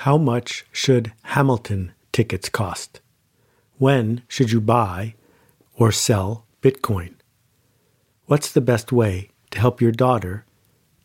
[0.00, 3.00] How much should Hamilton tickets cost?
[3.78, 5.14] When should you buy
[5.74, 7.14] or sell Bitcoin?
[8.26, 10.44] What's the best way to help your daughter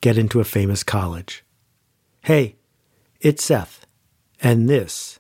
[0.02, 1.46] get into a famous college?
[2.24, 2.58] Hey,
[3.22, 3.86] it's Seth,
[4.42, 5.20] and this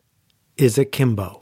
[0.57, 1.39] is Akimbo.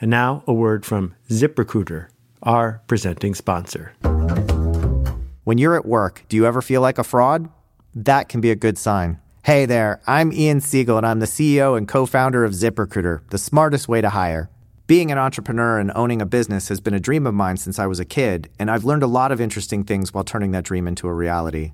[0.00, 2.08] And now a word from ZipRecruiter,
[2.44, 3.92] our presenting sponsor.
[5.42, 7.50] When you're at work, do you ever feel like a fraud?
[7.96, 9.20] That can be a good sign.
[9.42, 13.38] Hey there, I'm Ian Siegel, and I'm the CEO and co founder of ZipRecruiter, the
[13.38, 14.50] smartest way to hire.
[14.86, 17.86] Being an entrepreneur and owning a business has been a dream of mine since I
[17.86, 20.86] was a kid, and I've learned a lot of interesting things while turning that dream
[20.86, 21.72] into a reality.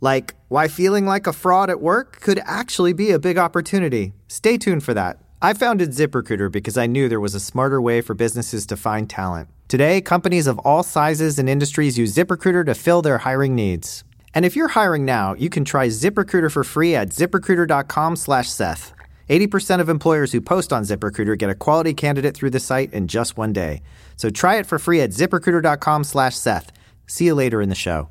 [0.00, 4.12] Like why feeling like a fraud at work could actually be a big opportunity.
[4.28, 5.18] Stay tuned for that.
[5.42, 9.10] I founded ZipRecruiter because I knew there was a smarter way for businesses to find
[9.10, 9.48] talent.
[9.66, 14.04] Today, companies of all sizes and industries use ZipRecruiter to fill their hiring needs.
[14.34, 18.92] And if you're hiring now, you can try ZipRecruiter for free at ziprecruiter.com/seth.
[19.28, 23.08] 80% of employers who post on ZipRecruiter get a quality candidate through the site in
[23.08, 23.80] just one day.
[24.16, 26.72] So try it for free at ziprecruiter.com/seth.
[27.06, 28.08] See you later in the show.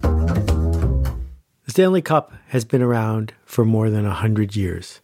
[1.66, 5.01] The Stanley Cup has been around for more than 100 years.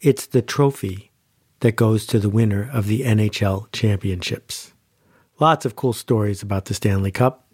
[0.00, 1.12] It's the trophy
[1.60, 4.72] that goes to the winner of the NHL championships.
[5.38, 7.46] Lots of cool stories about the Stanley Cup.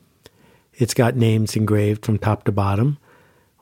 [0.78, 2.98] It's got names engraved from top to bottom.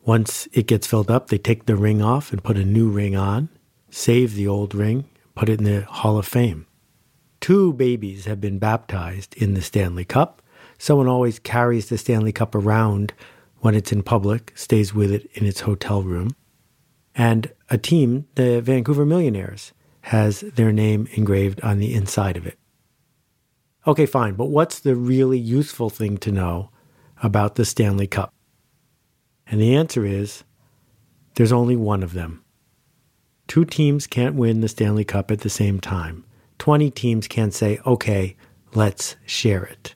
[0.05, 3.17] Once it gets filled up, they take the ring off and put a new ring
[3.17, 3.48] on,
[3.89, 6.67] save the old ring, put it in the Hall of Fame.
[7.41, 10.42] Two babies have been baptized in the Stanley Cup.
[10.77, 13.14] Someone always carries the Stanley Cup around
[13.61, 16.37] when it's in public, stays with it in its hotel room.
[17.14, 19.72] And a team, the Vancouver Millionaires,
[20.03, 22.59] has their name engraved on the inside of it.
[23.87, 26.70] Okay, fine, but what's the really useful thing to know
[27.22, 28.33] about the Stanley Cup?
[29.47, 30.45] And the answer is
[31.34, 32.42] there's only one of them.
[33.47, 36.25] Two teams can't win the Stanley Cup at the same time.
[36.59, 38.37] 20 teams can't say, okay,
[38.75, 39.94] let's share it.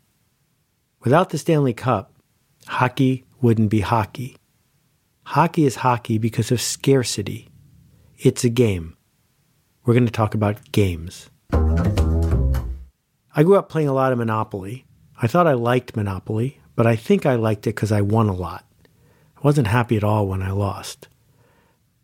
[1.02, 2.12] Without the Stanley Cup,
[2.66, 4.36] hockey wouldn't be hockey.
[5.24, 7.48] Hockey is hockey because of scarcity.
[8.18, 8.96] It's a game.
[9.84, 11.30] We're going to talk about games.
[11.52, 14.84] I grew up playing a lot of Monopoly.
[15.20, 18.34] I thought I liked Monopoly but I think I liked it because I won a
[18.34, 18.64] lot.
[19.36, 21.08] I wasn't happy at all when I lost.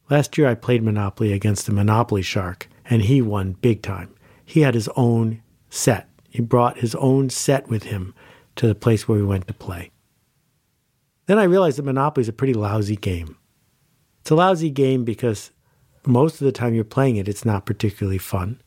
[0.08, 4.14] Last year I played Monopoly against a Monopoly shark, and he won big time.
[4.44, 6.08] He had his own set.
[6.30, 8.14] He brought his own set with him
[8.56, 9.90] to the place where we went to play.
[11.26, 13.36] Then I realized that Monopoly is a pretty lousy game.
[14.20, 15.50] It's a lousy game because
[16.06, 18.60] most of the time you're playing it, it's not particularly fun.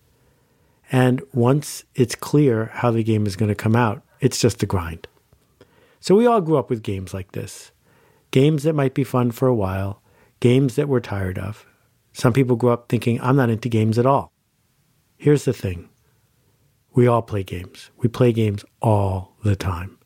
[0.91, 4.65] And once it's clear how the game is going to come out, it's just a
[4.65, 5.07] grind.
[5.99, 7.71] So we all grew up with games like this
[8.31, 10.01] games that might be fun for a while,
[10.39, 11.65] games that we're tired of.
[12.13, 14.31] Some people grew up thinking, I'm not into games at all.
[15.17, 15.89] Here's the thing
[16.93, 17.91] we all play games.
[17.97, 19.97] We play games all the time.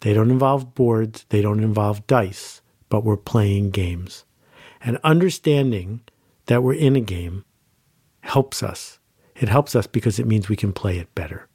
[0.00, 4.24] They don't involve boards, they don't involve dice, but we're playing games.
[4.80, 6.02] And understanding
[6.46, 7.44] that we're in a game
[8.20, 8.98] helps us.
[9.34, 11.48] It helps us because it means we can play it better.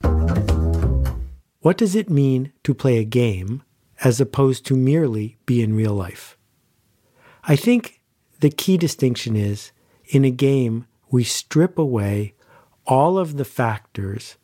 [1.59, 3.63] What does it mean to play a game
[4.03, 6.37] as opposed to merely be in real life.
[7.45, 8.01] I think
[8.41, 9.71] the key distinction is
[10.05, 12.33] in a game, we strip away
[12.85, 14.35] all of the factors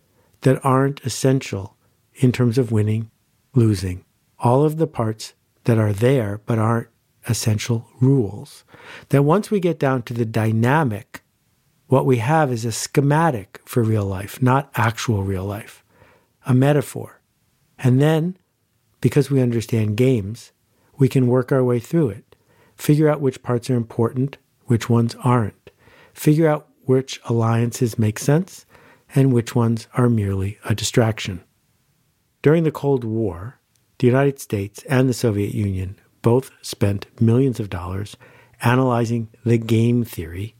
[0.42, 1.75] that aren't essential
[2.16, 3.12] in terms of winning,
[3.53, 4.06] losing,
[4.40, 5.34] all of the parts
[5.66, 6.88] that are there but aren't
[7.28, 8.64] essential rules.
[9.09, 11.22] That once we get down to the dynamic,
[11.88, 15.84] what we have is a schematic for real life, not actual real life,
[16.46, 17.19] a metaphor.
[17.78, 18.38] And then
[19.02, 20.52] because we understand games,
[20.98, 22.36] we can work our way through it,
[22.76, 25.72] figure out which parts are important, which ones aren't,
[26.14, 28.66] figure out which alliances make sense,
[29.16, 31.42] and which ones are merely a distraction.
[32.42, 33.60] During the Cold War,
[33.98, 38.18] the United States and the Soviet Union both spent millions of dollars
[38.62, 40.56] analyzing the game theory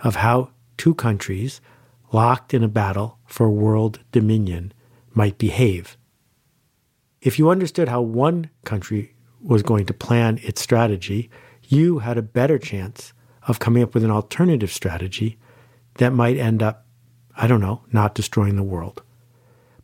[0.00, 1.60] of how two countries
[2.12, 4.72] locked in a battle for world dominion
[5.14, 5.96] might behave.
[7.26, 11.28] If you understood how one country was going to plan its strategy,
[11.64, 13.12] you had a better chance
[13.48, 15.36] of coming up with an alternative strategy
[15.94, 16.86] that might end up,
[17.36, 19.02] I don't know, not destroying the world.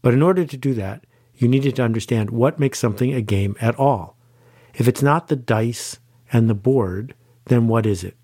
[0.03, 1.05] But in order to do that,
[1.35, 4.17] you needed to understand what makes something a game at all.
[4.75, 5.99] If it's not the dice
[6.33, 7.13] and the board,
[7.47, 8.17] then what is it?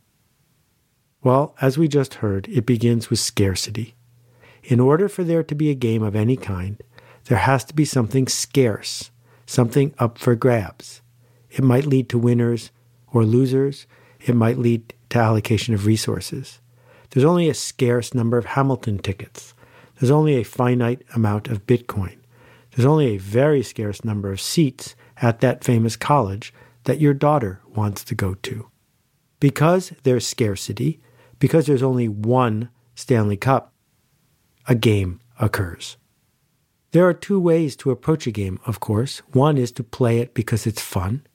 [1.24, 3.96] Well, as we just heard, it begins with scarcity.
[4.62, 6.80] In order for there to be a game of any kind,
[7.28, 9.10] there has to be something scarce,
[9.44, 11.02] something up for grabs.
[11.50, 12.70] It might lead to winners
[13.12, 13.86] or losers.
[14.18, 16.60] It might lead to allocation of resources.
[17.10, 19.52] There's only a scarce number of Hamilton tickets.
[19.96, 22.16] There's only a finite amount of Bitcoin.
[22.74, 26.54] There's only a very scarce number of seats at that famous college
[26.84, 28.70] that your daughter wants to go to.
[29.38, 31.00] Because there's scarcity,
[31.38, 33.74] because there's only one Stanley Cup,
[34.66, 35.98] a game occurs.
[36.92, 39.18] There are two ways to approach a game, of course.
[39.32, 41.26] One is to play it because it's fun,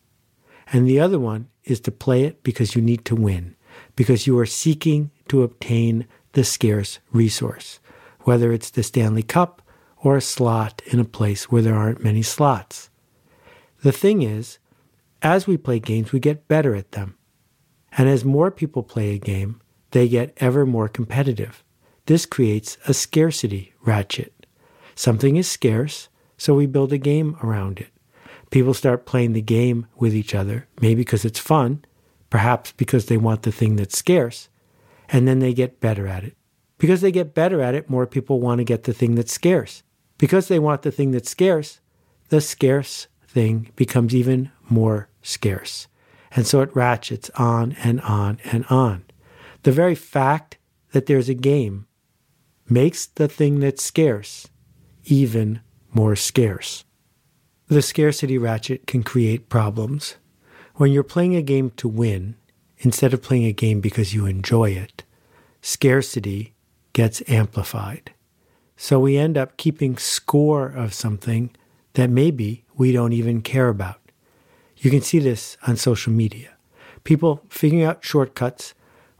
[0.71, 3.55] and the other one is to play it because you need to win,
[3.95, 7.79] because you are seeking to obtain the scarce resource,
[8.21, 9.61] whether it's the Stanley Cup
[9.97, 12.89] or a slot in a place where there aren't many slots.
[13.83, 14.57] The thing is,
[15.21, 17.15] as we play games, we get better at them.
[17.95, 19.61] And as more people play a game,
[19.91, 21.63] they get ever more competitive.
[22.07, 24.32] This creates a scarcity ratchet.
[24.95, 27.87] Something is scarce, so we build a game around it.
[28.49, 31.83] People start playing the game with each other, maybe because it's fun,
[32.29, 34.49] perhaps because they want the thing that's scarce,
[35.09, 36.35] and then they get better at it.
[36.77, 39.83] Because they get better at it, more people want to get the thing that's scarce.
[40.17, 41.79] Because they want the thing that's scarce,
[42.29, 45.87] the scarce thing becomes even more scarce.
[46.35, 49.05] And so it ratchets on and on and on.
[49.63, 50.57] The very fact
[50.91, 51.87] that there's a game
[52.67, 54.47] makes the thing that's scarce
[55.05, 55.61] even
[55.93, 56.85] more scarce.
[57.67, 60.15] The scarcity ratchet can create problems.
[60.75, 62.35] When you're playing a game to win,
[62.79, 65.03] instead of playing a game because you enjoy it,
[65.61, 66.53] scarcity
[66.93, 68.11] gets amplified.
[68.75, 71.51] So we end up keeping score of something
[71.93, 73.99] that maybe we don't even care about.
[74.77, 76.49] You can see this on social media.
[77.03, 78.73] People figuring out shortcuts,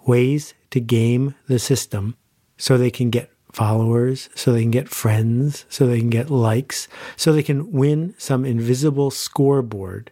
[0.06, 2.16] ways to game the system
[2.58, 6.88] so they can get followers, so they can get friends, so they can get likes,
[7.16, 10.12] so they can win some invisible scoreboard,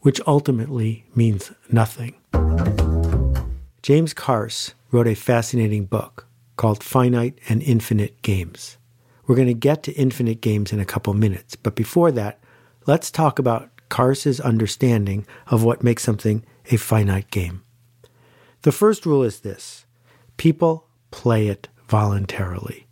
[0.00, 2.14] which ultimately means nothing.
[3.82, 8.78] James Carse wrote a fascinating book called Finite and Infinite Games.
[9.26, 12.38] We're going to get to infinite games in a couple minutes, but before that,
[12.86, 17.62] let's talk about Carse's understanding of what makes something a finite game.
[18.62, 19.84] The first rule is this
[20.36, 22.86] people play it voluntarily.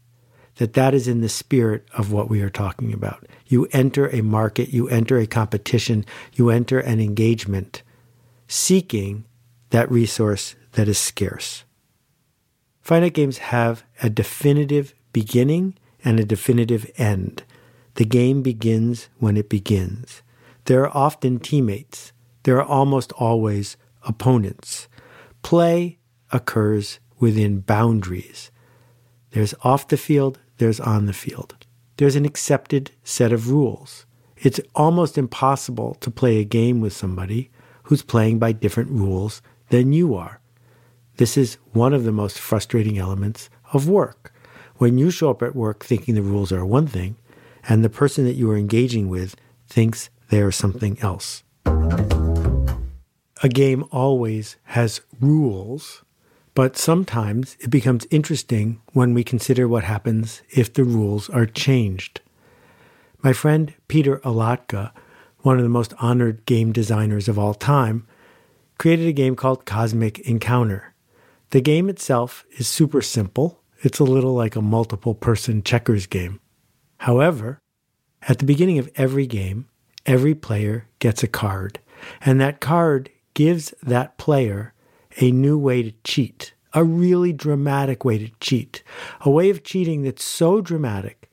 [0.56, 3.26] That that is in the spirit of what we are talking about.
[3.46, 6.04] You enter a market, you enter a competition,
[6.34, 7.82] you enter an engagement
[8.48, 9.24] seeking
[9.70, 11.64] that resource that is scarce.
[12.82, 15.74] Finite games have a definitive beginning
[16.04, 17.44] and a definitive end.
[17.94, 20.22] The game begins when it begins.
[20.64, 22.12] There are often teammates.
[22.42, 24.88] There are almost always opponents.
[25.42, 25.98] Play
[26.30, 28.50] occurs within boundaries.
[29.32, 31.56] There's off the field, there's on the field.
[31.96, 34.06] There's an accepted set of rules.
[34.36, 37.50] It's almost impossible to play a game with somebody
[37.84, 39.40] who's playing by different rules
[39.70, 40.40] than you are.
[41.16, 44.34] This is one of the most frustrating elements of work.
[44.76, 47.16] When you show up at work thinking the rules are one thing,
[47.68, 49.36] and the person that you are engaging with
[49.66, 51.42] thinks they are something else.
[51.64, 56.02] A game always has rules
[56.54, 62.20] but sometimes it becomes interesting when we consider what happens if the rules are changed.
[63.22, 64.92] My friend Peter Olotka,
[65.38, 68.06] one of the most honored game designers of all time,
[68.78, 70.94] created a game called Cosmic Encounter.
[71.50, 73.60] The game itself is super simple.
[73.82, 76.40] It's a little like a multiple person checkers game.
[76.98, 77.58] However,
[78.28, 79.68] at the beginning of every game,
[80.06, 81.80] every player gets a card,
[82.20, 84.72] and that card gives that player
[85.16, 88.82] a new way to cheat, a really dramatic way to cheat,
[89.20, 91.30] a way of cheating that's so dramatic,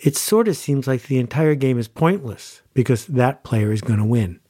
[0.00, 3.98] it sort of seems like the entire game is pointless because that player is going
[3.98, 4.40] to win.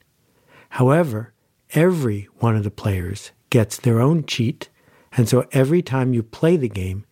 [0.69, 1.33] However,
[1.73, 4.69] every one of the players gets their own cheat,
[5.11, 7.05] and so every time you play the game,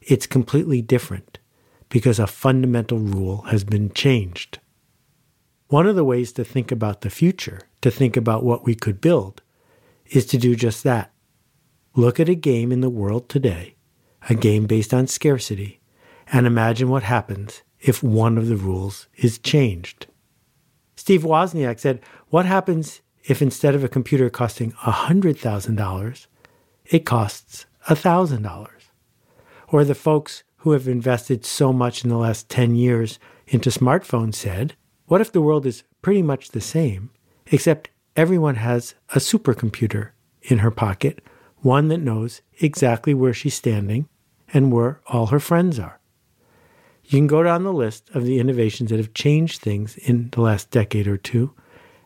[0.00, 1.38] it's completely different
[1.88, 4.60] because a fundamental rule has been changed.
[5.68, 9.00] One of the ways to think about the future, to think about what we could
[9.00, 9.42] build,
[10.10, 11.12] is to do just that.
[11.94, 13.74] Look at a game in the world today,
[14.28, 15.80] a game based on scarcity,
[16.30, 20.06] and imagine what happens if one of the rules is changed.
[20.96, 26.26] Steve Wozniak said, What happens if instead of a computer costing $100,000,
[26.86, 28.68] it costs $1,000?
[29.68, 34.34] Or the folks who have invested so much in the last 10 years into smartphones
[34.34, 34.74] said,
[35.06, 37.10] What if the world is pretty much the same,
[37.46, 40.10] except everyone has a supercomputer
[40.42, 41.22] in her pocket,
[41.58, 44.08] one that knows exactly where she's standing
[44.52, 46.00] and where all her friends are.
[47.04, 50.40] You can go down the list of the innovations that have changed things in the
[50.40, 51.54] last decade or two,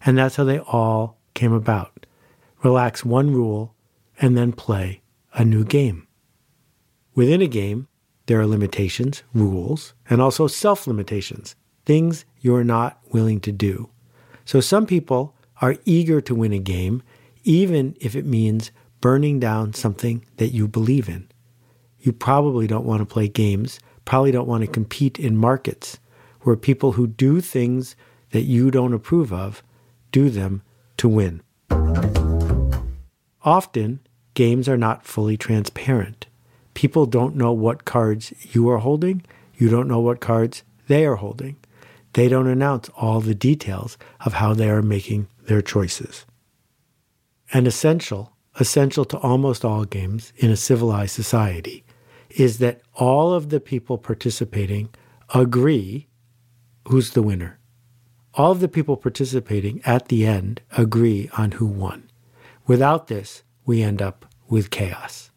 [0.04, 2.04] and that's how they all came about.
[2.62, 3.74] relax one rule,
[4.20, 5.00] and then play
[5.34, 6.06] a new game.
[7.14, 7.88] Within a game,
[8.26, 13.88] there are limitations, rules, and also self limitations, things you're not willing to do.
[14.44, 17.02] So some people are eager to win a game,
[17.44, 21.26] even if it means burning down something that you believe in.
[22.00, 26.00] You probably don't want to play games, probably don't want to compete in markets
[26.40, 27.94] where people who do things
[28.30, 29.62] that you don't approve of
[30.10, 30.62] do them
[30.96, 31.40] to win.
[33.44, 34.00] Often,
[34.34, 36.26] games are not fully transparent.
[36.74, 39.22] People don't know what cards you are holding,
[39.56, 41.56] you don't know what cards they are holding.
[42.14, 46.26] They don't announce all the details of how they are making their choices.
[47.52, 51.84] And essential, essential to almost all games in a civilized society,
[52.30, 54.88] is that all of the people participating
[55.34, 56.08] agree
[56.88, 57.58] who's the winner.
[58.34, 62.10] All of the people participating at the end agree on who won.
[62.66, 65.30] Without this, we end up with chaos.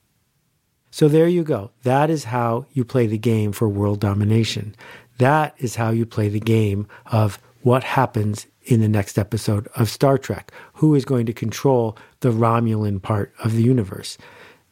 [0.92, 1.72] So there you go.
[1.84, 4.76] That is how you play the game for world domination.
[5.18, 9.90] That is how you play the game of what happens in the next episode of
[9.90, 10.52] Star Trek.
[10.74, 14.18] Who is going to control the Romulan part of the universe?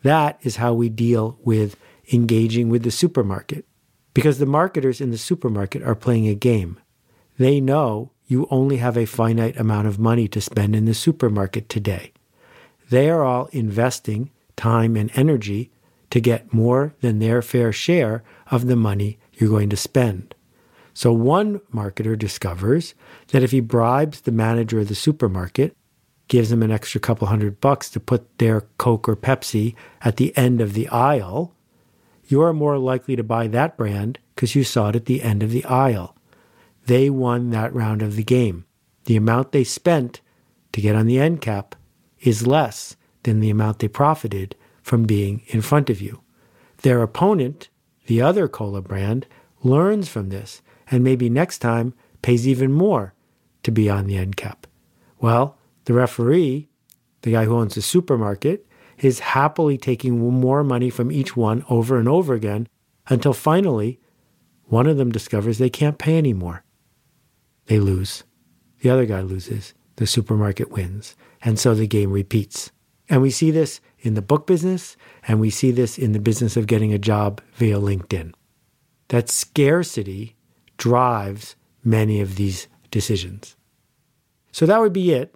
[0.03, 1.77] That is how we deal with
[2.11, 3.65] engaging with the supermarket.
[4.13, 6.79] Because the marketers in the supermarket are playing a game.
[7.37, 11.69] They know you only have a finite amount of money to spend in the supermarket
[11.69, 12.11] today.
[12.89, 15.71] They are all investing time and energy
[16.09, 20.35] to get more than their fair share of the money you're going to spend.
[20.93, 22.93] So one marketer discovers
[23.29, 25.75] that if he bribes the manager of the supermarket,
[26.27, 30.35] gives him an extra couple hundred bucks to put their Coke or Pepsi at the
[30.37, 31.53] end of the aisle,
[32.25, 35.51] you're more likely to buy that brand because you saw it at the end of
[35.51, 36.15] the aisle.
[36.85, 38.65] They won that round of the game.
[39.05, 40.21] The amount they spent
[40.71, 41.75] to get on the end cap
[42.21, 46.21] is less than the amount they profited from being in front of you.
[46.81, 47.69] Their opponent,
[48.05, 49.25] the other cola brand,
[49.61, 53.13] learns from this and maybe next time pays even more
[53.63, 54.67] to be on the end cap.
[55.19, 56.69] Well, the referee,
[57.21, 58.67] the guy who owns the supermarket,
[58.97, 62.67] is happily taking more money from each one over and over again
[63.07, 63.99] until finally
[64.65, 66.63] one of them discovers they can't pay anymore.
[67.65, 68.23] They lose.
[68.81, 69.73] The other guy loses.
[69.95, 71.15] The supermarket wins.
[71.41, 72.71] And so the game repeats.
[73.09, 74.95] And we see this in the book business,
[75.27, 78.33] and we see this in the business of getting a job via LinkedIn.
[79.07, 80.35] That scarcity
[80.77, 83.55] drives many of these decisions.
[84.51, 85.33] So that would be it,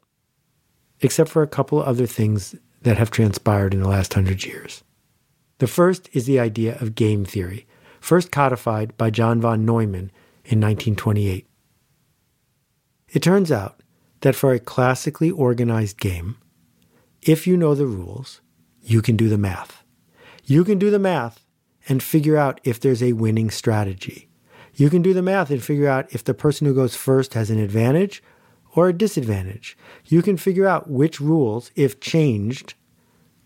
[0.99, 4.83] except for a couple other things that have transpired in the last hundred years.
[5.59, 7.65] The first is the idea of game theory,
[7.99, 10.11] first codified by John von Neumann
[10.45, 11.47] in 1928.
[13.09, 13.81] It turns out
[14.21, 16.37] that for a classically organized game,
[17.21, 18.41] if you know the rules,
[18.87, 19.83] you can do the math.
[20.45, 21.43] You can do the math
[21.89, 24.29] and figure out if there's a winning strategy.
[24.75, 27.49] You can do the math and figure out if the person who goes first has
[27.49, 28.23] an advantage
[28.75, 29.77] or a disadvantage.
[30.05, 32.75] You can figure out which rules, if changed,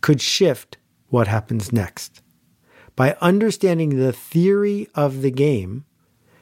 [0.01, 2.21] could shift what happens next.
[2.95, 5.85] By understanding the theory of the game,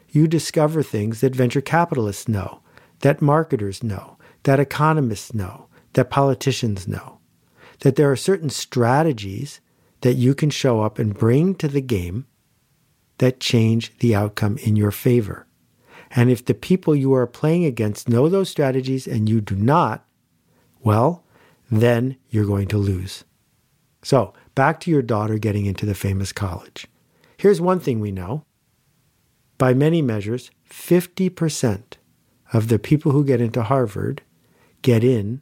[0.10, 2.62] you discover things that venture capitalists know,
[3.00, 7.19] that marketers know, that economists know, that politicians know.
[7.80, 9.62] That there are certain strategies
[10.02, 12.26] that you can show up and bring to the game
[13.20, 15.46] that change the outcome in your favor.
[16.12, 20.06] And if the people you are playing against know those strategies and you do not,
[20.82, 21.24] well,
[21.70, 23.24] then you're going to lose.
[24.02, 26.88] So, back to your daughter getting into the famous college.
[27.38, 28.46] Here's one thing we know.
[29.58, 31.84] By many measures, 50%
[32.54, 34.22] of the people who get into Harvard
[34.82, 35.42] get in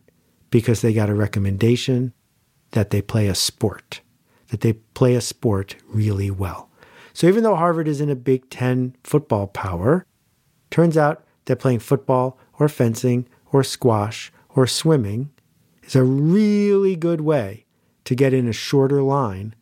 [0.49, 2.13] because they got a recommendation
[2.71, 4.01] that they play a sport,
[4.49, 6.69] that they play a sport really well.
[7.13, 10.05] So even though Harvard is in a Big Ten football power,
[10.69, 15.31] turns out that playing football or fencing or squash or swimming
[15.83, 17.65] is a really good way
[18.05, 19.55] to get in a shorter line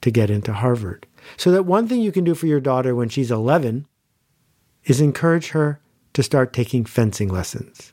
[0.00, 1.06] to get into Harvard.
[1.36, 3.86] So that one thing you can do for your daughter when she's 11
[4.84, 5.80] is encourage her
[6.12, 7.92] to start taking fencing lessons.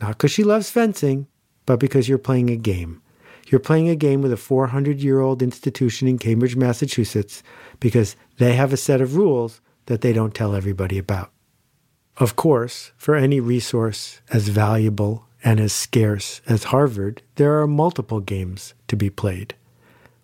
[0.00, 1.26] Not because she loves fencing,
[1.66, 3.02] but because you're playing a game.
[3.50, 7.42] You're playing a game with a 400 year old institution in Cambridge, Massachusetts,
[7.80, 11.32] because they have a set of rules that they don't tell everybody about.
[12.18, 18.20] Of course, for any resource as valuable and as scarce as Harvard, there are multiple
[18.20, 19.54] games to be played.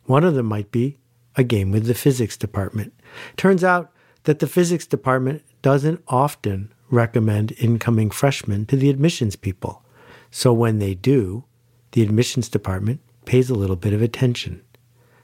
[0.04, 0.98] One of them might be
[1.34, 2.92] a game with the physics department.
[3.36, 3.90] Turns out
[4.24, 9.82] that the physics department doesn't often recommend incoming freshmen to the admissions people.
[10.30, 11.44] So when they do,
[11.92, 14.62] the admissions department pays a little bit of attention.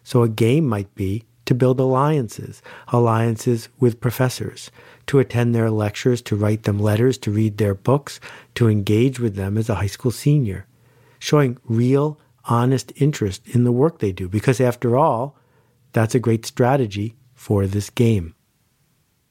[0.05, 4.71] So a game might be to build alliances, alliances with professors,
[5.07, 8.21] to attend their lectures, to write them letters, to read their books,
[8.55, 10.67] to engage with them as a high school senior,
[11.19, 15.37] showing real, honest interest in the work they do, because after all,
[15.93, 18.35] that's a great strategy for this game.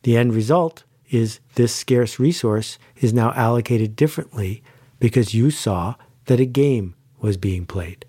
[0.03, 4.63] The end result is this scarce resource is now allocated differently
[4.99, 8.05] because you saw that a game was being played.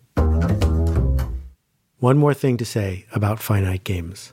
[2.02, 4.32] One more thing to say about finite games.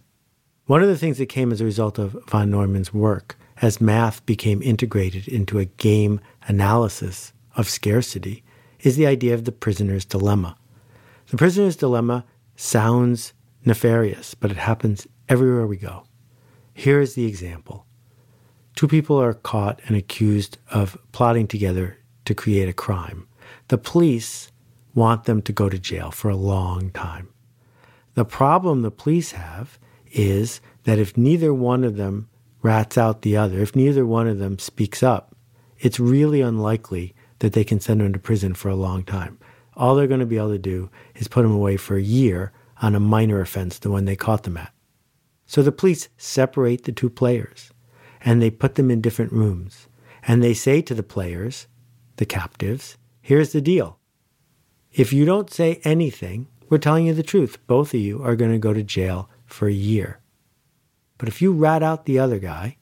[0.66, 4.26] One of the things that came as a result of von Neumann's work, as math
[4.26, 8.44] became integrated into a game analysis of scarcity,
[8.80, 10.58] is the idea of the prisoner's dilemma.
[11.28, 13.34] The prisoner's dilemma sounds
[13.64, 16.06] nefarious, but it happens everywhere we go.
[16.74, 17.86] Here is the example
[18.74, 23.28] two people are caught and accused of plotting together to create a crime.
[23.68, 24.52] The police
[24.96, 27.30] want them to go to jail for a long time.
[28.16, 29.80] The problem the police have
[30.12, 32.30] is that if neither one of them
[32.62, 35.36] rats out the other, if neither one of them speaks up,
[35.80, 39.40] it's really unlikely that they can send them to prison for a long time.
[39.76, 42.52] All they're going to be able to do is put them away for a year
[42.82, 44.74] on a minor offense, the one they caught them at.
[45.46, 47.72] So the police separate the two players
[48.22, 49.88] and they put them in different rooms.
[50.28, 51.68] And they say to the players,
[52.18, 53.98] the captives, here's the deal.
[54.92, 57.58] If you don't say anything, we're telling you the truth.
[57.66, 60.20] Both of you are going to go to jail for a year.
[61.18, 62.78] But if you rat out the other guy,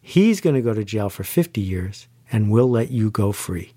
[0.00, 3.72] he's going to go to jail for 50 years and we'll let you go free.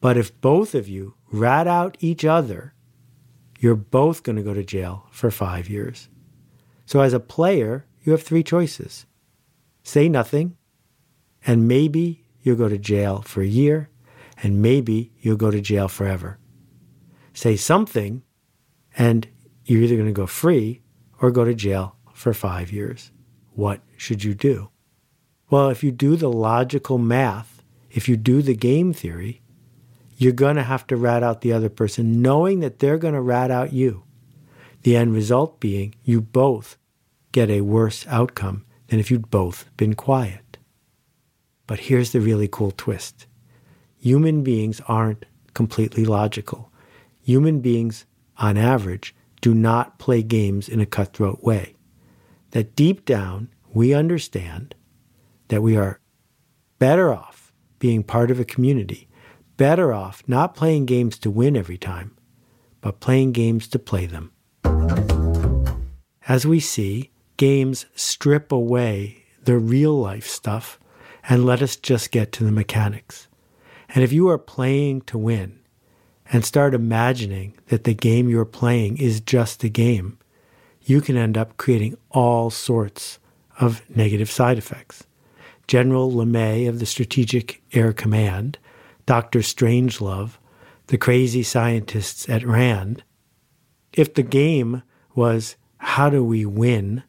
[0.00, 2.74] But if both of you rat out each other,
[3.60, 6.08] you're both going to go to jail for five years.
[6.86, 9.06] So as a player, you have three choices
[9.82, 10.56] say nothing,
[11.46, 13.88] and maybe you'll go to jail for a year,
[14.42, 16.38] and maybe you'll go to jail forever
[17.36, 18.22] say something,
[18.96, 19.28] and
[19.66, 20.80] you're either going to go free
[21.20, 23.10] or go to jail for five years.
[23.52, 24.70] What should you do?
[25.50, 29.42] Well, if you do the logical math, if you do the game theory,
[30.16, 33.20] you're going to have to rat out the other person, knowing that they're going to
[33.20, 34.04] rat out you.
[34.82, 36.78] The end result being you both
[37.32, 40.56] get a worse outcome than if you'd both been quiet.
[41.66, 43.26] But here's the really cool twist
[43.98, 46.70] human beings aren't completely logical
[47.26, 48.06] human beings,
[48.38, 51.74] on average, do not play games in a cutthroat way.
[52.52, 54.76] That deep down, we understand
[55.48, 55.98] that we are
[56.78, 59.08] better off being part of a community,
[59.56, 62.16] better off not playing games to win every time,
[62.80, 64.30] but playing games to play them.
[66.28, 70.78] As we see, games strip away the real life stuff
[71.28, 73.26] and let us just get to the mechanics.
[73.88, 75.58] And if you are playing to win,
[76.32, 80.18] and start imagining that the game you're playing is just a game,
[80.82, 83.18] you can end up creating all sorts
[83.58, 85.04] of negative side effects.
[85.66, 88.58] General LeMay of the Strategic Air Command,
[89.04, 89.40] Dr.
[89.40, 90.38] Strangelove,
[90.86, 93.02] the crazy scientists at RAND,
[93.92, 94.82] if the game
[95.14, 97.02] was how do we win,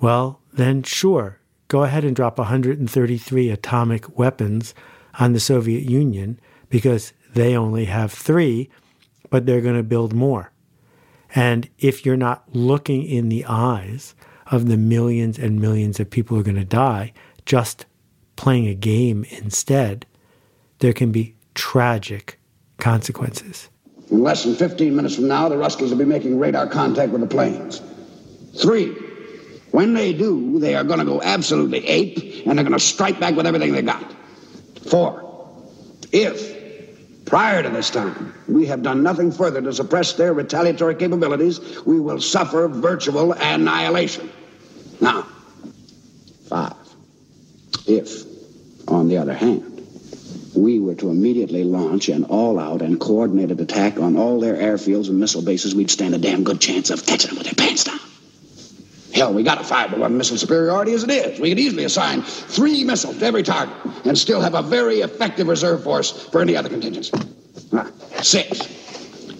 [0.00, 4.74] well, then sure, go ahead and drop 133 atomic weapons
[5.18, 8.70] on the Soviet Union because they only have three,
[9.30, 10.52] but they're going to build more.
[11.34, 14.14] And if you're not looking in the eyes
[14.46, 17.12] of the millions and millions of people who are going to die,
[17.44, 17.86] just
[18.36, 20.06] playing a game instead,
[20.78, 22.38] there can be tragic
[22.78, 23.68] consequences.
[24.10, 27.20] In less than 15 minutes from now, the Ruskies will be making radar contact with
[27.20, 27.80] the planes.
[28.60, 28.92] Three,
[29.72, 33.18] when they do, they are going to go absolutely ape and they're going to strike
[33.18, 34.14] back with everything they got.
[34.88, 35.50] Four,
[36.12, 36.63] if
[37.24, 41.60] Prior to this time, we have done nothing further to suppress their retaliatory capabilities.
[41.86, 44.30] We will suffer virtual annihilation.
[45.00, 45.26] Now,
[46.48, 46.74] five.
[47.86, 48.24] If,
[48.88, 49.74] on the other hand,
[50.54, 55.18] we were to immediately launch an all-out and coordinated attack on all their airfields and
[55.18, 57.98] missile bases, we'd stand a damn good chance of catching them with their pants down.
[59.14, 61.38] Hell, we got a five to one missile superiority as it is.
[61.38, 65.46] We could easily assign three missiles to every target and still have a very effective
[65.46, 67.12] reserve force for any other contingency.
[67.72, 67.88] Uh,
[68.22, 68.60] six,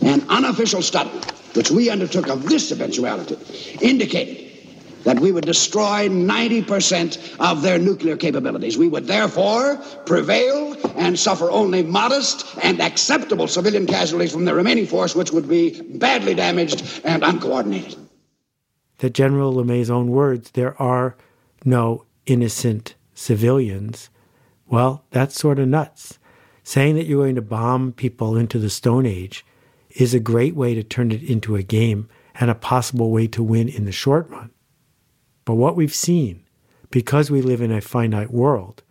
[0.03, 1.11] an unofficial study
[1.55, 3.37] which we undertook of this eventuality
[3.81, 4.53] indicated
[5.03, 8.79] that we would destroy 90% of their nuclear capabilities.
[8.79, 14.87] We would therefore prevail and suffer only modest and acceptable civilian casualties from the remaining
[14.87, 18.04] force, which would be badly damaged and uncoordinated
[19.05, 21.15] that General LeMay's own words, there are
[21.63, 24.09] no innocent civilians,
[24.67, 26.19] well, that's sort of nuts.
[26.63, 29.45] Saying that you're going to bomb people into the Stone Age
[29.91, 33.43] is a great way to turn it into a game and a possible way to
[33.43, 34.51] win in the short run.
[35.45, 36.43] But what we've seen,
[36.91, 38.83] because we live in a finite world,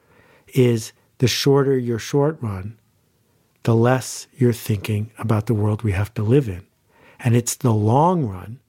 [0.53, 2.77] is the shorter your short run,
[3.63, 6.67] the less you're thinking about the world we have to live in.
[7.19, 8.59] And it's the long run,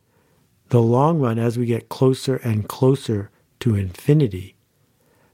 [0.69, 4.57] the long run as we get closer and closer to infinity,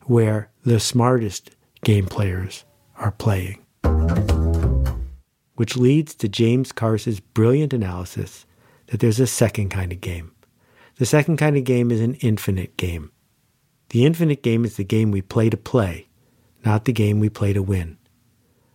[0.04, 1.50] where the smartest
[1.84, 2.64] game players
[2.96, 3.64] are playing.
[5.54, 8.46] Which leads to James Carse's brilliant analysis
[8.86, 10.32] that there's a second kind of game.
[10.96, 13.12] The second kind of game is an infinite game.
[13.90, 16.08] The infinite game is the game we play to play,
[16.64, 17.98] not the game we play to win.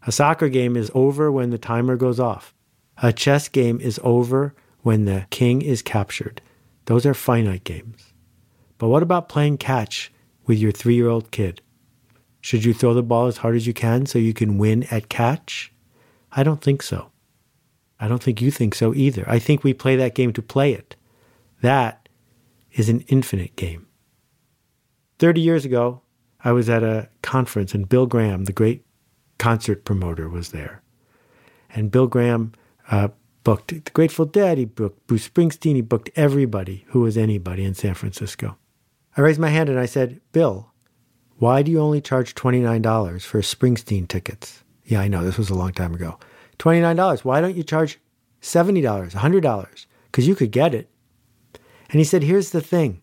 [0.08, 2.54] A soccer game is over when the timer goes off.
[3.02, 4.54] A chess game is over
[4.86, 6.44] when the king is captured.
[6.86, 8.14] Those are finite games.
[8.78, 10.14] But what about playing catch
[10.46, 11.60] with your three year old kid?
[12.40, 15.10] Should you throw the ball as hard as you can so you can win at
[15.10, 15.74] catch?
[16.32, 17.10] I don't think so.
[18.00, 19.26] I don't think you think so either.
[19.28, 20.96] I think we play that game to play it.
[21.64, 22.08] That
[22.74, 23.88] is an infinite game.
[25.18, 26.04] 30 years ago,
[26.44, 28.86] I was at a conference and Bill Graham, the great
[29.40, 30.84] concert promoter, was there.
[31.72, 32.52] And Bill Graham
[32.92, 33.08] uh,
[33.46, 37.76] booked the Grateful Dead, he booked Bruce Springsteen, he booked everybody who was anybody in
[37.76, 38.58] San Francisco.
[39.16, 40.74] I raised my hand and I said, Bill,
[41.38, 44.64] why do you only charge $29 for Springsteen tickets?
[44.84, 46.20] Yeah, I know, this was a long time ago.
[46.60, 47.24] $29.
[47.24, 48.00] Why don't you charge
[48.42, 49.86] $70, $100?
[50.08, 50.90] Because you could get it.
[51.90, 53.02] And he said, Here's the thing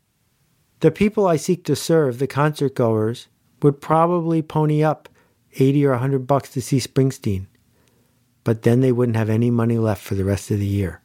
[0.81, 3.29] the people I seek to serve, the concert goers,
[3.63, 5.09] would probably pony up
[5.55, 7.47] 80 or 100 bucks to see Springsteen.
[8.45, 11.01] But then they wouldn't have any money left for the rest of the year.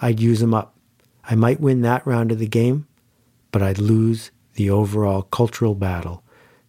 [0.00, 0.76] I'd use them up.
[1.24, 2.86] I might win that round of the game,
[3.52, 6.22] but I'd lose the overall cultural battle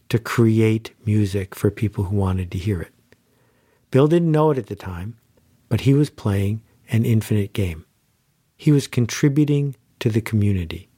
[0.10, 2.94] to create music for people who wanted to hear it.
[3.92, 5.18] Bill didn't know it at the time,
[5.70, 7.86] but he was playing an infinite game.
[8.58, 10.90] He was contributing to the community.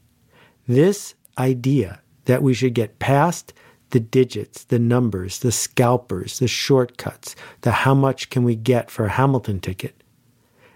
[0.68, 3.54] This idea that we should get past
[3.94, 9.06] the digits, the numbers, the scalpers, the shortcuts, the how much can we get for
[9.06, 10.04] a Hamilton ticket,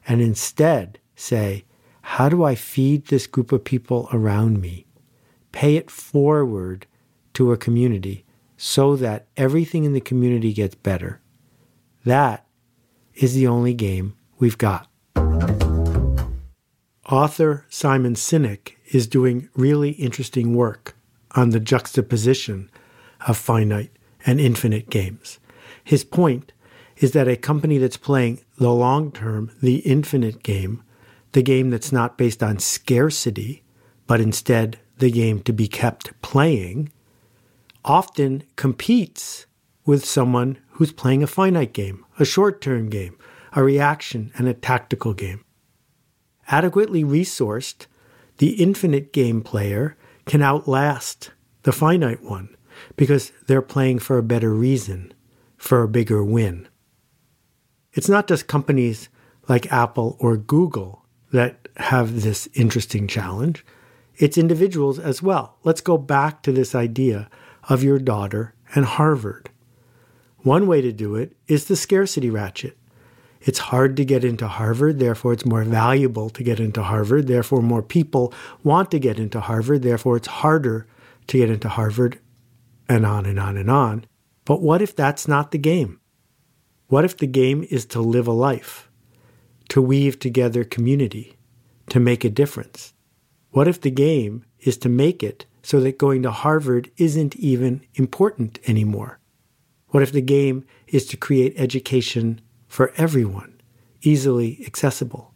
[0.07, 1.65] and instead say,
[2.01, 4.85] how do I feed this group of people around me?
[5.51, 6.85] Pay it forward
[7.33, 8.23] to a community
[8.55, 11.19] so that everything in the community gets better.
[12.05, 12.45] That
[13.15, 14.87] is the only game we've got.
[17.09, 20.95] Author Simon Sinek is doing really interesting work
[21.31, 22.69] on the juxtaposition
[23.25, 23.91] of finite
[24.25, 25.39] and infinite games.
[25.83, 26.53] His point
[26.97, 30.83] is that a company that's playing the long term, the infinite game,
[31.31, 33.63] the game that's not based on scarcity,
[34.05, 36.91] but instead the game to be kept playing,
[37.85, 39.45] often competes
[39.85, 43.17] with someone who's playing a finite game, a short term game,
[43.53, 45.43] a reaction, and a tactical game.
[46.49, 47.85] Adequately resourced,
[48.37, 51.31] the infinite game player can outlast
[51.63, 52.56] the finite one
[52.95, 55.13] because they're playing for a better reason,
[55.57, 56.67] for a bigger win.
[57.93, 59.09] It's not just companies
[59.47, 63.65] like Apple or Google that have this interesting challenge.
[64.15, 65.57] It's individuals as well.
[65.63, 67.29] Let's go back to this idea
[67.69, 69.49] of your daughter and Harvard.
[70.39, 72.77] One way to do it is the scarcity ratchet.
[73.41, 77.61] It's hard to get into Harvard, therefore, it's more valuable to get into Harvard, therefore,
[77.61, 80.87] more people want to get into Harvard, therefore, it's harder
[81.27, 82.19] to get into Harvard,
[82.89, 84.05] and on and on and on.
[84.45, 85.99] But what if that's not the game?
[86.87, 88.89] What if the game is to live a life,
[89.69, 91.35] to weave together community,
[91.89, 92.93] to make a difference?
[93.51, 97.81] What if the game is to make it so that going to Harvard isn't even
[97.95, 99.19] important anymore?
[99.89, 103.59] What if the game is to create education for everyone,
[104.01, 105.33] easily accessible?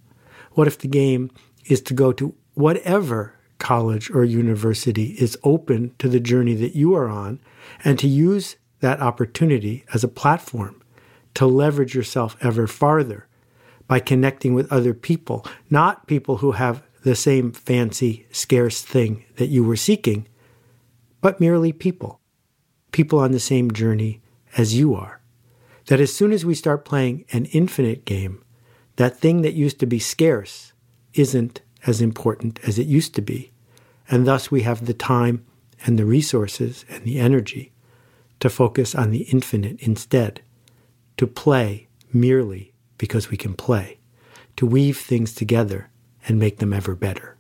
[0.52, 1.32] What if the game
[1.66, 6.94] is to go to whatever college or university is open to the journey that you
[6.96, 7.40] are on
[7.86, 10.82] and to use that opportunity as a platform
[11.36, 13.28] to leverage yourself ever farther
[13.88, 19.48] by connecting with other people, not people who have the same fancy, scarce thing that
[19.48, 20.28] you were seeking,
[21.22, 22.20] but merely people,
[22.92, 24.22] people on the same journey
[24.58, 25.22] as you are.
[25.86, 28.44] That as soon as we start playing an infinite game,
[28.96, 30.74] that thing that used to be scarce
[31.14, 33.51] isn't as important as it used to be.
[34.12, 35.46] And thus we have the time
[35.86, 37.72] and the resources and the energy
[38.42, 40.42] to focus on the infinite instead,
[41.16, 44.00] to play merely because we can play,
[44.58, 45.90] to weave things together
[46.28, 47.38] and make them ever better.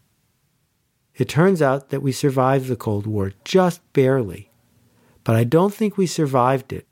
[1.13, 4.49] It turns out that we survived the Cold War just barely,
[5.25, 6.87] but I don't think we survived it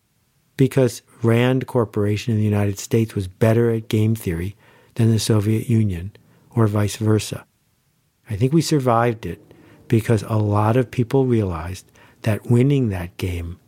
[0.57, 4.57] because Rand Corporation in the United States was better at game theory
[4.95, 6.11] than the Soviet Union,
[6.51, 7.45] or vice versa.
[8.29, 9.48] I think we survived it
[9.89, 13.59] because a lot of people realized that winning that game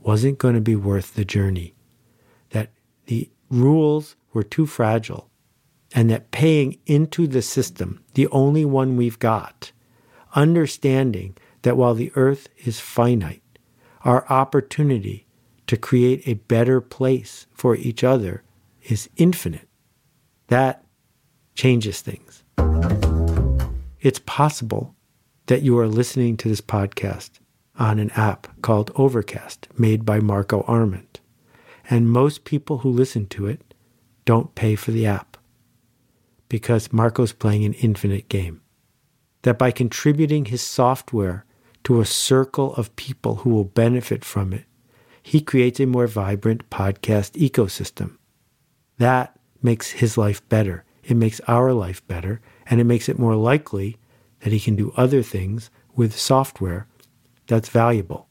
[0.00, 1.74] wasn't going to be worth the journey,
[2.50, 2.70] that
[3.06, 5.30] the rules were too fragile,
[5.94, 9.72] and that paying into the system, the only one we've got,
[10.34, 13.42] understanding that while the earth is finite,
[14.02, 15.26] our opportunity
[15.66, 18.42] to create a better place for each other
[18.82, 19.68] is infinite.
[20.48, 20.84] That
[21.54, 22.42] changes things.
[24.00, 24.96] It's possible
[25.50, 27.40] that you are listening to this podcast
[27.76, 31.18] on an app called Overcast, made by Marco Arment.
[31.90, 33.74] And most people who listen to it
[34.24, 35.36] don't pay for the app
[36.48, 38.60] because Marco's playing an infinite game.
[39.42, 41.44] That by contributing his software
[41.82, 44.66] to a circle of people who will benefit from it,
[45.20, 48.18] he creates a more vibrant podcast ecosystem.
[48.98, 50.84] That makes his life better.
[51.02, 53.96] It makes our life better, and it makes it more likely
[54.40, 56.86] that he can do other things with software
[57.46, 58.28] that's valuable.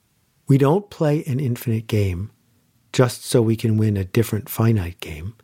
[0.48, 2.32] We don't play an infinite game
[2.91, 5.36] just so we can win a different finite game.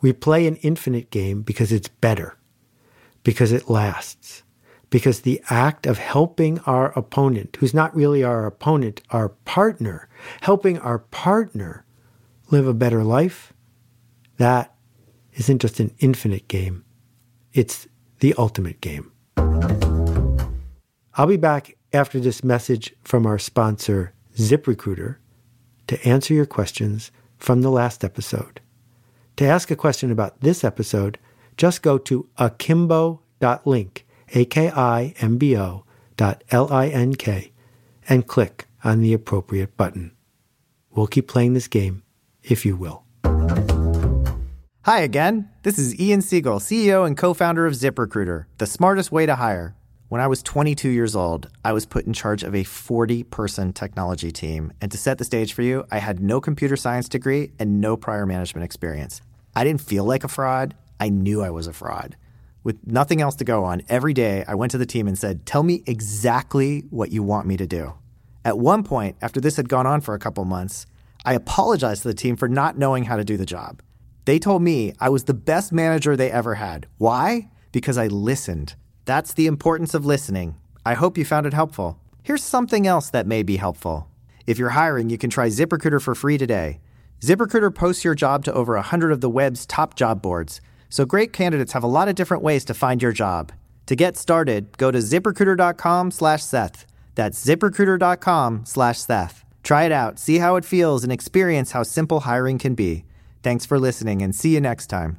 [0.00, 2.36] We play an infinite game because it's better,
[3.22, 4.42] because it lasts,
[4.88, 10.08] because the act of helping our opponent, who's not really our opponent, our partner,
[10.42, 11.84] helping our partner
[12.50, 13.52] live a better life,
[14.38, 14.74] that
[15.34, 16.84] isn't just an infinite game,
[17.52, 17.88] it's
[18.20, 19.12] the ultimate game.
[21.18, 25.16] I'll be back after this message from our sponsor, ZipRecruiter,
[25.86, 28.60] to answer your questions from the last episode.
[29.36, 31.18] To ask a question about this episode,
[31.56, 35.84] just go to akimbo.link, A-K-I-M-B-O
[36.18, 37.52] dot L-I-N-K,
[38.08, 40.12] and click on the appropriate button.
[40.90, 42.02] We'll keep playing this game,
[42.42, 43.04] if you will.
[44.82, 45.48] Hi again.
[45.62, 49.74] This is Ian Siegel, CEO and co founder of ZipRecruiter, the smartest way to hire.
[50.08, 53.72] When I was 22 years old, I was put in charge of a 40 person
[53.72, 54.72] technology team.
[54.80, 57.96] And to set the stage for you, I had no computer science degree and no
[57.96, 59.20] prior management experience.
[59.56, 60.76] I didn't feel like a fraud.
[61.00, 62.16] I knew I was a fraud.
[62.62, 65.44] With nothing else to go on, every day I went to the team and said,
[65.44, 67.94] Tell me exactly what you want me to do.
[68.44, 70.86] At one point, after this had gone on for a couple months,
[71.24, 73.82] I apologized to the team for not knowing how to do the job.
[74.24, 76.86] They told me I was the best manager they ever had.
[76.96, 77.50] Why?
[77.72, 78.76] Because I listened.
[79.06, 80.56] That's the importance of listening.
[80.84, 81.98] I hope you found it helpful.
[82.22, 84.08] Here's something else that may be helpful.
[84.46, 86.80] If you're hiring, you can try ZipRecruiter for free today.
[87.20, 91.32] ZipRecruiter posts your job to over 100 of the web's top job boards, so great
[91.32, 93.52] candidates have a lot of different ways to find your job.
[93.86, 96.86] To get started, go to ziprecruiter.com/seth.
[97.14, 99.44] That's ziprecruiter.com/seth.
[99.62, 103.04] Try it out, see how it feels, and experience how simple hiring can be.
[103.42, 105.18] Thanks for listening, and see you next time.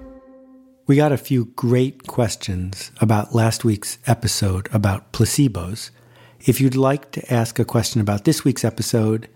[0.91, 5.89] We got a few great questions about last week's episode about placebos.
[6.41, 9.29] If you'd like to ask a question about this week's episode,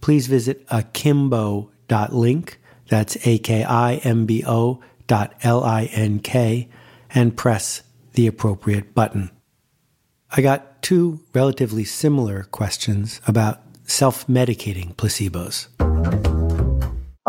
[0.00, 6.68] please visit akimbo.link, that's A-K-I-M-B-O dot L-I-N-K,
[7.10, 9.32] and press the appropriate button.
[10.30, 15.66] I got two relatively similar questions about self-medicating placebos.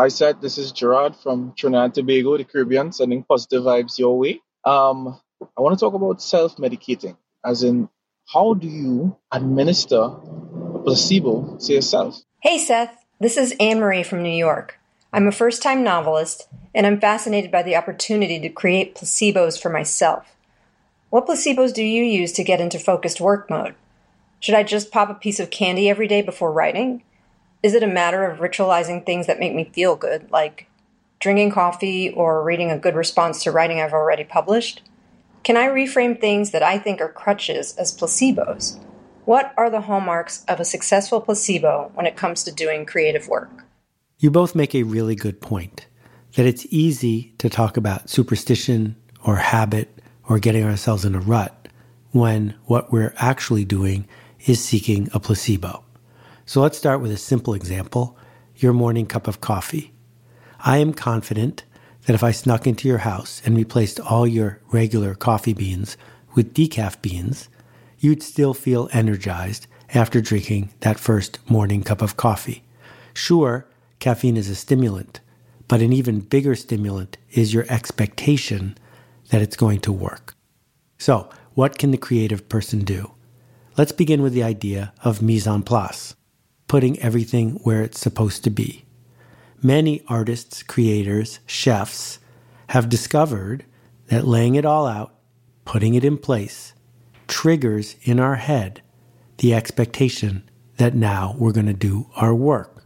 [0.00, 0.40] Hi, Seth.
[0.40, 4.40] This is Gerard from Trinidad and Tobago, the Caribbean, sending positive vibes your way.
[4.64, 7.88] Um, I want to talk about self medicating, as in,
[8.32, 12.20] how do you administer a placebo to yourself?
[12.40, 13.06] Hey, Seth.
[13.18, 14.78] This is Anne Marie from New York.
[15.12, 19.68] I'm a first time novelist, and I'm fascinated by the opportunity to create placebos for
[19.68, 20.36] myself.
[21.10, 23.74] What placebos do you use to get into focused work mode?
[24.38, 27.02] Should I just pop a piece of candy every day before writing?
[27.62, 30.68] Is it a matter of ritualizing things that make me feel good, like
[31.18, 34.82] drinking coffee or reading a good response to writing I've already published?
[35.42, 38.78] Can I reframe things that I think are crutches as placebos?
[39.24, 43.64] What are the hallmarks of a successful placebo when it comes to doing creative work?
[44.18, 45.86] You both make a really good point
[46.36, 48.94] that it's easy to talk about superstition
[49.24, 51.68] or habit or getting ourselves in a rut
[52.12, 54.06] when what we're actually doing
[54.46, 55.84] is seeking a placebo.
[56.48, 58.16] So let's start with a simple example
[58.56, 59.92] your morning cup of coffee.
[60.60, 61.64] I am confident
[62.06, 65.98] that if I snuck into your house and replaced all your regular coffee beans
[66.34, 67.50] with decaf beans,
[67.98, 72.64] you'd still feel energized after drinking that first morning cup of coffee.
[73.12, 75.20] Sure, caffeine is a stimulant,
[75.68, 78.74] but an even bigger stimulant is your expectation
[79.28, 80.34] that it's going to work.
[80.96, 83.12] So, what can the creative person do?
[83.76, 86.14] Let's begin with the idea of mise en place,
[86.68, 88.84] putting everything where it's supposed to be.
[89.62, 92.18] Many artists, creators, chefs
[92.68, 93.64] have discovered
[94.06, 95.14] that laying it all out,
[95.64, 96.74] putting it in place,
[97.26, 98.82] triggers in our head
[99.38, 102.84] the expectation that now we're going to do our work.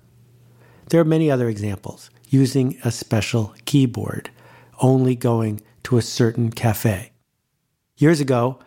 [0.89, 4.31] There are many other examples using a special keyboard,
[4.81, 7.13] only going to a certain cafe.
[7.97, 8.59] Years ago,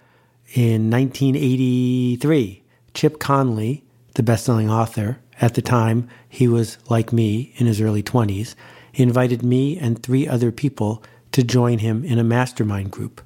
[0.53, 3.84] in 1983, Chip Conley,
[4.15, 8.55] the best-selling author, at the time he was like me in his early 20s,
[8.91, 13.21] He invited me and three other people to join him in a mastermind group.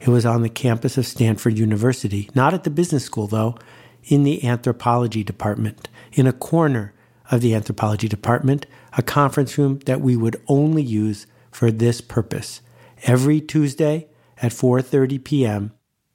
[0.00, 3.56] It was on the campus of Stanford University, not at the business school though,
[4.04, 6.94] in the anthropology department, in a corner
[7.30, 12.62] of the anthropology department, a conference room that we would only use for this purpose.
[13.02, 14.08] Every Tuesday
[14.38, 15.72] at 4:30 p.m.,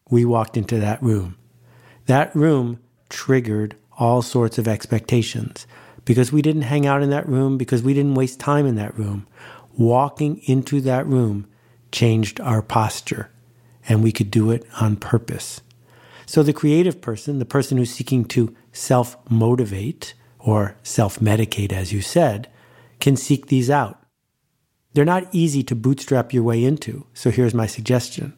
[0.10, 1.38] we walked into that room.
[2.08, 5.68] That room triggered all sorts of expectations
[6.06, 8.98] because we didn't hang out in that room, because we didn't waste time in that
[8.98, 9.28] room.
[9.78, 11.48] Walking into that room
[11.92, 13.30] changed our posture,
[13.88, 15.62] and we could do it on purpose.
[16.26, 21.94] So, the creative person, the person who's seeking to self motivate or self medicate, as
[21.94, 22.50] you said,
[23.00, 24.02] can seek these out.
[24.94, 28.38] They're not easy to bootstrap your way into, so here's my suggestion.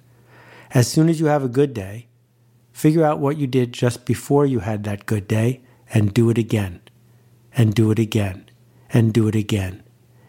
[0.73, 2.07] As soon as you have a good day,
[2.81, 5.61] figure out what you did just before you had that good day
[5.93, 6.81] and do it again,
[7.55, 8.49] and do it again,
[8.91, 9.83] and do it again,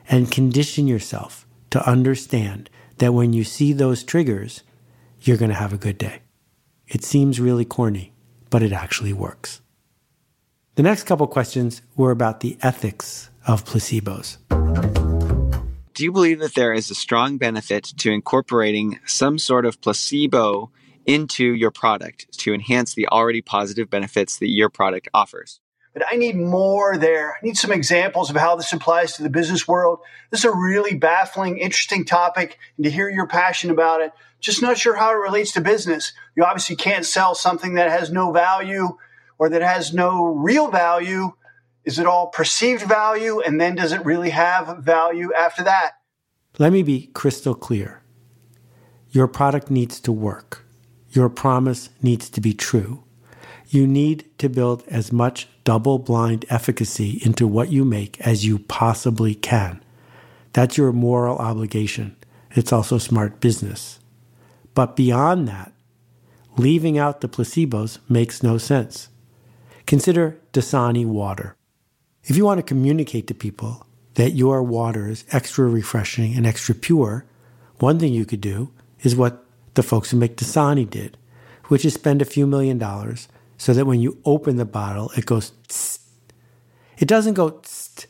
[0.07, 4.63] and condition yourself to understand that when you see those triggers,
[5.23, 6.21] you're going to have a good day.
[6.87, 8.13] It seems really corny,
[8.51, 9.63] but it actually works.
[10.75, 14.37] The next couple questions were about the ethics of placebos.
[15.95, 20.71] Do you believe that there is a strong benefit to incorporating some sort of placebo
[21.07, 25.61] into your product to enhance the already positive benefits that your product offers?
[25.95, 27.33] But I need more there.
[27.33, 29.99] I need some examples of how this applies to the business world.
[30.31, 34.63] This is a really baffling, interesting topic, and to hear your passion about it, just
[34.63, 36.13] not sure how it relates to business.
[36.35, 38.97] You obviously can't sell something that has no value
[39.39, 41.33] or that has no real value
[41.85, 43.41] is it all perceived value?
[43.41, 45.93] And then does it really have value after that?
[46.59, 48.03] Let me be crystal clear.
[49.11, 50.65] Your product needs to work.
[51.13, 53.05] Your promise needs to be true.
[53.69, 58.59] You need to build as much double blind efficacy into what you make as you
[58.59, 59.83] possibly can.
[60.53, 62.17] That's your moral obligation.
[62.51, 63.99] It's also smart business.
[64.75, 65.73] But beyond that,
[66.57, 69.09] leaving out the placebos makes no sense.
[69.87, 71.57] Consider Dasani water.
[72.25, 76.75] If you want to communicate to people that your water is extra refreshing and extra
[76.75, 77.27] pure,
[77.81, 78.71] one thing you could do
[79.03, 79.42] is what
[79.75, 81.17] the folks who make Dasani did,
[81.67, 85.27] which is spend a few million dollars so that when you open the bottle, it
[85.27, 86.01] goes tst.
[86.99, 88.07] It doesn't go tst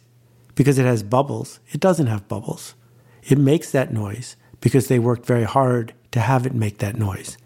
[0.55, 1.61] because it has bubbles.
[1.71, 2.75] It doesn't have bubbles.
[3.23, 7.37] It makes that noise because they worked very hard to have it make that noise.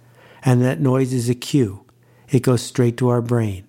[0.44, 1.84] And that noise is a cue.
[2.30, 3.66] It goes straight to our brain.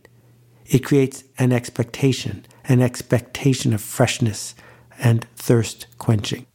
[0.66, 4.54] It creates an expectation an expectation of freshness
[5.00, 6.46] and thirst quenching.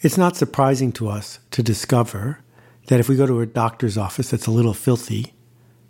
[0.00, 2.40] It's not surprising to us to discover
[2.86, 5.34] that if we go to a doctor's office that's a little filthy,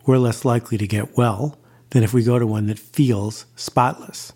[0.05, 1.59] we're less likely to get well
[1.91, 4.33] than if we go to one that feels spotless.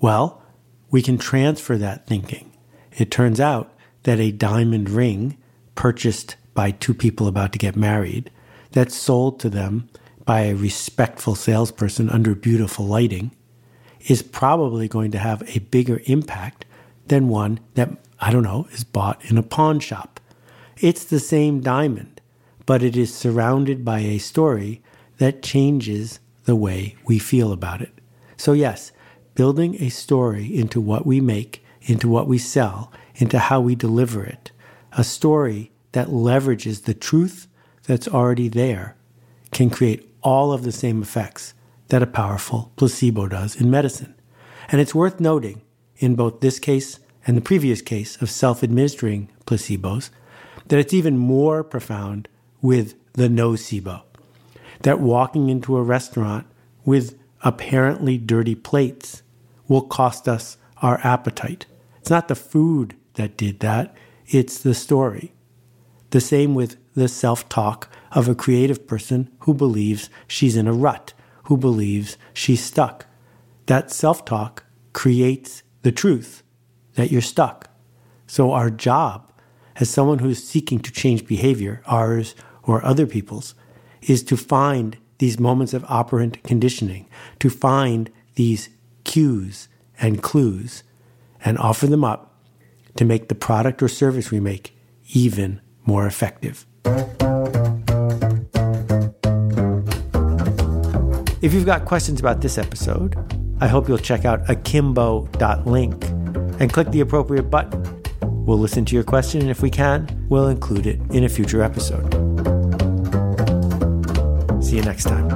[0.00, 0.42] Well,
[0.90, 2.52] we can transfer that thinking.
[2.96, 5.38] It turns out that a diamond ring
[5.74, 8.30] purchased by two people about to get married,
[8.72, 9.88] that's sold to them
[10.24, 13.30] by a respectful salesperson under beautiful lighting,
[14.06, 16.64] is probably going to have a bigger impact
[17.06, 20.11] than one that, I don't know, is bought in a pawn shop.
[20.82, 22.20] It's the same diamond,
[22.66, 24.82] but it is surrounded by a story
[25.18, 27.92] that changes the way we feel about it.
[28.36, 28.90] So, yes,
[29.36, 34.24] building a story into what we make, into what we sell, into how we deliver
[34.24, 34.50] it,
[34.90, 37.46] a story that leverages the truth
[37.84, 38.96] that's already there,
[39.52, 41.54] can create all of the same effects
[41.90, 44.16] that a powerful placebo does in medicine.
[44.68, 45.62] And it's worth noting,
[45.98, 50.10] in both this case and the previous case of self administering placebos,
[50.68, 52.28] that it's even more profound
[52.60, 54.02] with the nocebo.
[54.82, 56.46] That walking into a restaurant
[56.84, 59.22] with apparently dirty plates
[59.68, 61.66] will cost us our appetite.
[62.00, 63.94] It's not the food that did that,
[64.26, 65.32] it's the story.
[66.10, 70.72] The same with the self talk of a creative person who believes she's in a
[70.72, 73.06] rut, who believes she's stuck.
[73.66, 76.42] That self talk creates the truth
[76.94, 77.70] that you're stuck.
[78.26, 79.31] So, our job
[79.76, 83.54] as someone who's seeking to change behavior, ours or other people's,
[84.02, 87.08] is to find these moments of operant conditioning,
[87.38, 88.68] to find these
[89.04, 89.68] cues
[90.00, 90.82] and clues
[91.44, 92.34] and offer them up
[92.96, 94.76] to make the product or service we make
[95.12, 96.66] even more effective.
[101.40, 103.16] If you've got questions about this episode,
[103.60, 106.04] I hope you'll check out akimbo.link
[106.60, 108.01] and click the appropriate button.
[108.44, 111.62] We'll listen to your question, and if we can, we'll include it in a future
[111.62, 112.12] episode.
[114.60, 115.28] See you next time.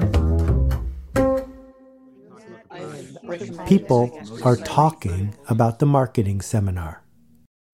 [3.68, 4.10] People
[4.44, 7.04] are talking about the marketing seminar.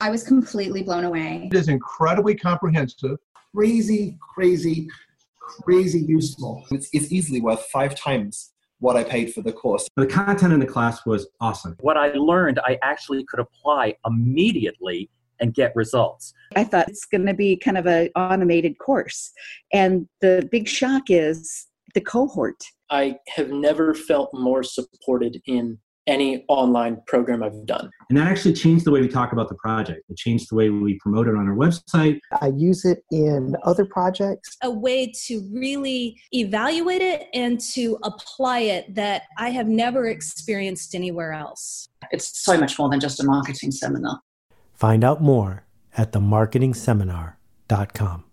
[0.00, 1.48] I was completely blown away.
[1.50, 3.16] It is incredibly comprehensive,
[3.54, 4.90] crazy, crazy,
[5.40, 6.62] crazy useful.
[6.70, 9.88] It's, it's easily worth five times what I paid for the course.
[9.96, 11.76] The content in the class was awesome.
[11.80, 15.08] What I learned, I actually could apply immediately
[15.42, 16.32] and get results.
[16.56, 19.32] I thought it's going to be kind of an automated course.
[19.72, 22.62] And the big shock is the cohort.
[22.88, 25.78] I have never felt more supported in
[26.08, 27.88] any online program I've done.
[28.08, 30.00] And that actually changed the way we talk about the project.
[30.08, 32.18] It changed the way we promote it on our website.
[32.40, 34.56] I use it in other projects.
[34.62, 40.94] A way to really evaluate it and to apply it that I have never experienced
[40.94, 41.88] anywhere else.
[42.10, 44.20] It's so much more than just a marketing seminar.
[44.82, 45.62] Find out more
[45.96, 48.24] at themarketingseminar.com.